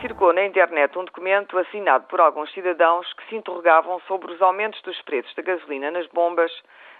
[0.00, 4.80] circulou na internet um documento assinado por alguns cidadãos que se interrogavam sobre os aumentos
[4.80, 6.50] dos preços da gasolina nas bombas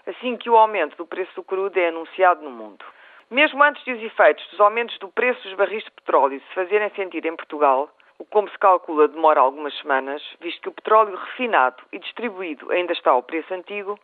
[0.05, 2.85] assim que o aumento do preço do crudo é anunciado no mundo.
[3.31, 6.91] Mesmo antes de os efeitos dos aumentos do preço dos barris de petróleo se fazerem
[6.91, 7.89] sentir em Portugal,
[8.19, 12.93] o como se calcula, demora algumas semanas, visto que o petróleo refinado e distribuído ainda
[12.93, 13.99] está ao preço antigo,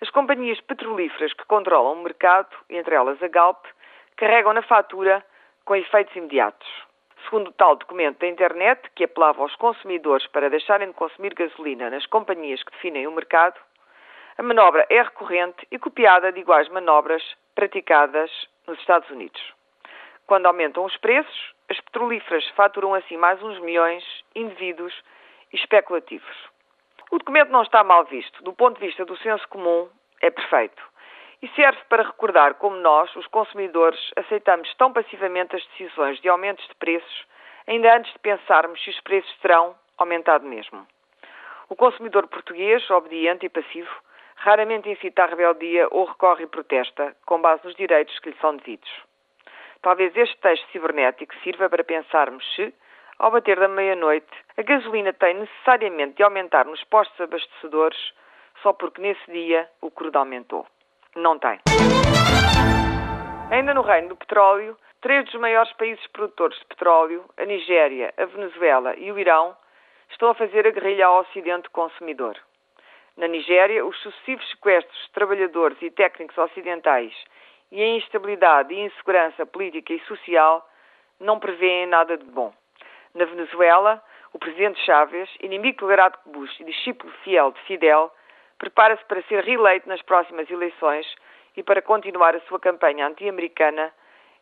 [0.00, 3.62] as companhias petrolíferas que controlam o mercado, entre elas a Galp,
[4.16, 5.22] carregam na fatura
[5.66, 6.85] com efeitos imediatos.
[7.26, 12.06] Segundo tal documento da internet, que apelava aos consumidores para deixarem de consumir gasolina nas
[12.06, 13.58] companhias que definem o mercado,
[14.38, 18.30] a manobra é recorrente e copiada de iguais manobras praticadas
[18.64, 19.42] nos Estados Unidos.
[20.24, 24.94] Quando aumentam os preços, as petrolíferas faturam assim mais uns milhões indevidos
[25.52, 26.36] e especulativos.
[27.10, 28.40] O documento não está mal visto.
[28.44, 29.88] Do ponto de vista do senso comum,
[30.20, 30.80] é perfeito.
[31.42, 36.66] E serve para recordar como nós, os consumidores, aceitamos tão passivamente as decisões de aumentos
[36.66, 37.26] de preços,
[37.66, 40.86] ainda antes de pensarmos se os preços terão aumentado mesmo.
[41.68, 43.90] O consumidor português, obediente e passivo,
[44.36, 48.56] raramente incita a rebeldia ou recorre e protesta, com base nos direitos que lhe são
[48.56, 48.90] devidos.
[49.82, 52.72] Talvez este texto cibernético sirva para pensarmos se,
[53.18, 58.12] ao bater da meia-noite, a gasolina tem necessariamente de aumentar nos postos abastecedores
[58.62, 60.66] só porque nesse dia o crudo aumentou.
[61.16, 61.58] Não tem.
[63.50, 68.26] Ainda no reino do petróleo, três dos maiores países produtores de petróleo, a Nigéria, a
[68.26, 69.56] Venezuela e o Irão,
[70.10, 72.36] estão a fazer a guerrilha ao Ocidente consumidor.
[73.16, 77.14] Na Nigéria, os sucessivos sequestros de trabalhadores e técnicos ocidentais
[77.72, 80.68] e a instabilidade e insegurança política e social
[81.18, 82.52] não prevêem nada de bom.
[83.14, 84.02] Na Venezuela,
[84.34, 88.12] o presidente Chávez, inimigo declarado de Bush e discípulo fiel de Fidel,
[88.58, 91.06] prepara-se para ser reeleito nas próximas eleições
[91.56, 93.92] e para continuar a sua campanha anti-americana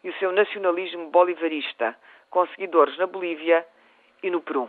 [0.03, 1.97] e o seu nacionalismo bolivarista,
[2.31, 3.67] com seguidores na Bolívia
[4.23, 4.69] e no Peru.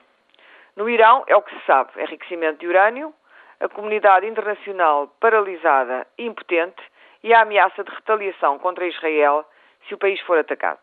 [0.75, 3.13] No Irão, é o que se sabe, enriquecimento de urânio,
[3.59, 6.81] a comunidade internacional paralisada e impotente
[7.23, 9.45] e a ameaça de retaliação contra Israel
[9.87, 10.81] se o país for atacado.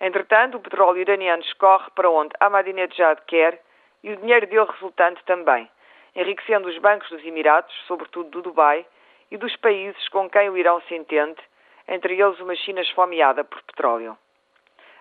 [0.00, 3.60] Entretanto, o petróleo iraniano escorre para onde Ahmadinejad quer
[4.02, 5.70] e o dinheiro dele resultante também,
[6.14, 8.86] enriquecendo os bancos dos Emirados, sobretudo do Dubai,
[9.30, 11.40] e dos países com quem o Irão se entende,
[11.86, 14.16] entre eles uma China esfomeada por petróleo.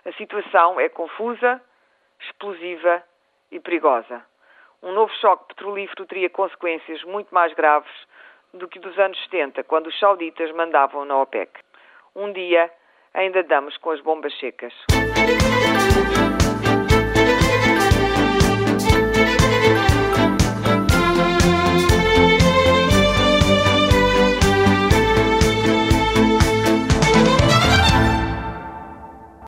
[0.05, 1.61] A situação é confusa,
[2.19, 3.03] explosiva
[3.51, 4.23] e perigosa
[4.81, 7.91] um novo choque petrolífero teria consequências muito mais graves
[8.53, 11.51] do que dos anos 70, quando os sauditas mandavam na OPEC.
[12.15, 12.71] Um dia
[13.13, 14.73] ainda damos com as bombas secas.